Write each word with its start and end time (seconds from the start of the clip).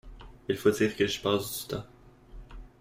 Il 0.49 0.57
faut 0.57 0.71
dire 0.71 0.95
que 0.95 1.05
j’y 1.05 1.19
passe 1.19 1.61
du 1.67 1.75
temps. 1.75 1.85